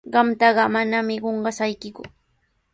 [0.13, 2.03] Qamtaqa manami qunqashaykiku.